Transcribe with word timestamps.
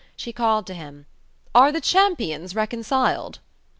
She 0.15 0.33
called 0.33 0.65
to 0.65 0.73
him: 0.73 1.05
"Are 1.53 1.71
the 1.71 1.79
champions 1.79 2.55
reconciled?" 2.55 3.37